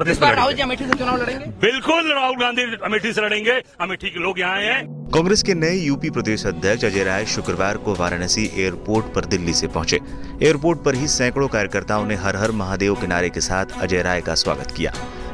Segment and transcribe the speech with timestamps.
[0.00, 1.46] प्रदेश में राहुल जी अमेठी से चुनाव लड़ेंगे?
[1.60, 5.74] बिल्कुल राहुल गांधी अमेठी से लड़ेंगे। अमेठी के लोग यहाँ आए हैं। कांग्रेस के नए
[5.74, 9.98] यूपी प्रदेश अध्यक्ष अजय राय शुक्रवार को वाराणसी एयरपोर्ट पर दिल्ली से पहुँचे।
[10.42, 14.20] एयरपोर्ट पर ही सैकड़ों कार्यकर्ताओं ने हर हर महादेव के नारे के साथ अजय राय
[14.20, 14.92] का स्वागत किया।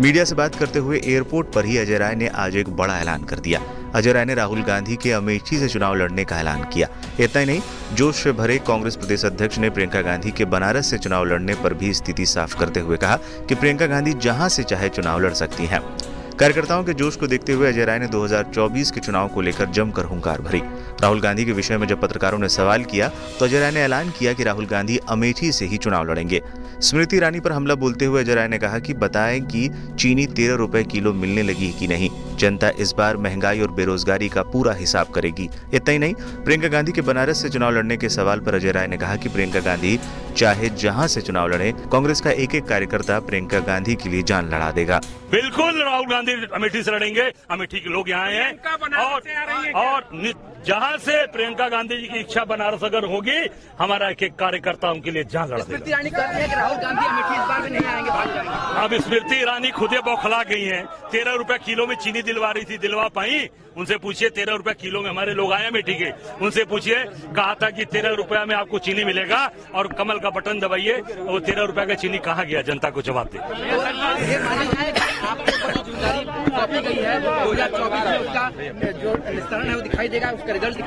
[0.00, 3.24] मीडिया से बात करते हुए एयरपोर्ट पर ही अजय राय ने आज एक बड़ा ऐलान
[3.24, 3.60] कर दिया।
[3.94, 6.88] अजय राय ने राहुल गांधी के अमेठी से चुनाव लड़ने का ऐलान किया।
[7.20, 7.60] इतना ही नहीं,
[7.94, 11.94] जोश भरे कांग्रेस प्रदेश अध्यक्ष ने प्रियंका गांधी के बनारस से चुनाव लड़ने पर भी
[11.94, 13.16] स्थिति साफ़ करते हुए कहा
[13.48, 15.80] कि प्रियंका गांधी जहाँ से चाहे चुनाव लड़ सकती हैं।
[16.40, 20.04] कार्यकर्ताओं के जोश को देखते हुए अजय राय ने 2024 के चुनाव को लेकर जमकर
[20.04, 20.58] हुंकार भरी।
[21.02, 24.10] राहुल गांधी के विषय में जब पत्रकारों ने सवाल किया तो अजय राय ने ऐलान
[24.10, 26.42] किया कि राहुल गांधी अमेठी से ही चुनाव लड़ेंगे।
[26.80, 30.54] स्मृति ईरानी पर हमला बोलते हुए अजय राय ने कहा कि बताएँ कि चीनी तेरह
[30.54, 35.06] रुपए किलो मिलने लगी कि नहीं। जनता इस बार महँगाई और बेरोजगारी का पूरा हिसाब
[35.08, 38.72] करेगी। इतना ही नहीं प्रियंका गांधी के बनारस से चुनाव लड़ने के सवाल पर अजय
[38.72, 39.98] राय ने कहा कि प्रियंका गांधी
[40.36, 44.48] चाहे जहाँ से चुनाव लड़े कांग्रेस का एक एक कार्यकर्ता प्रियंका गांधी के लिए जान
[44.48, 45.00] लड़ा देगा।
[45.30, 48.52] बिल्कुल राहुल गांधी अमेठी से लड़ेंगे। अमेठी के लोग यहाँ आए हैं
[48.96, 49.20] और
[49.76, 50.08] और
[50.66, 53.38] जहाँ से प्रियंका गांधी जी की इच्छा बनारस अगर होगी
[53.78, 56.76] हमारा एक एक कार्यकर्ता उनके लिए जान लड़ा देगा। ईरानी कह रही है कि राहुल
[56.76, 58.10] गांधी अमेठी इस बार भी नहीं आएँगे
[58.78, 62.78] अब स्मृति ईरानी खुदे बौखला गई है। तेरह रूपए किलो में चीनी दिलवा रही थी,
[62.78, 66.10] दिलवा पाई। उनसे पूछिए, तेरह रुपए किलो में हमारे लोग आए हैं के।
[66.44, 67.04] उनसे पूछिए,
[67.36, 71.38] कहा था कि तेरह रुपया में आपको चीनी मिलेगा और कमल का बटन दबाइए वो
[71.40, 72.62] तेरह रुपए का चीनी कहाँ गया?
[72.62, 73.38] जनता को जवाब दे।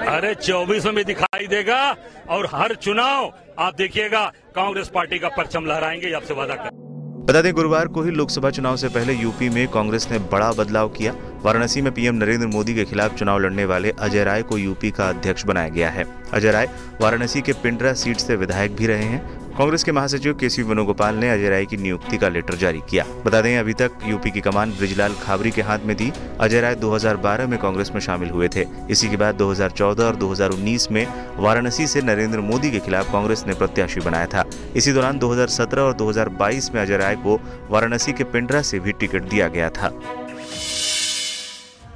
[0.08, 1.96] अरे, चौबीस में दिखाई देगा,
[2.30, 4.26] और हर चुनाव, आप देखिएगा,
[4.56, 6.81] कांग्रेस पार्टी का परचम लहराएँगे, आपसे वादा कर
[7.22, 10.88] बता दें, गुरुवार को ही लोकसभा चुनाव से पहले यूपी में कांग्रेस ने बड़ा बदलाव
[10.90, 14.92] किया। वाराणसी में पीएम नरेंद्र मोदी के खिलाफ चुनाव लड़ने वाले अजय राय को यूपी
[14.92, 16.70] का अध्यक्ष बनाया गया है। अजय राय
[17.02, 21.16] वाराणसी के पिंडरा सीट से विधायक भी रहे हैं। कांग्रेस के महासचिव के सी वेणुगोपाल
[21.16, 24.42] ने अजय राय की नियुक्ति का लेटर जारी किया। बता दें, अभी तक यूपी की
[24.42, 28.48] कमान ब्रिजलाल खाबरी के हाथ में थी। अजय राय 2012 में कांग्रेस में शामिल हुए
[28.48, 31.08] थे। इसी के बाद 2014 और 2019 में
[31.38, 34.46] वाराणसी से नरेंद्र मोदी के खिलाफ कांग्रेस ने प्रत्याशी बनाया था।
[34.76, 37.40] इसी दौरान 2017 और 2022 में अजय राय को
[37.70, 39.94] वाराणसी के पिंडरा से भी टिकट दिया गया था।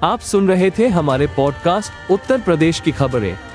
[0.04, 3.55] आप सुन रहे थे हमारे पॉडकास्ट उत्तर प्रदेश की खबरें।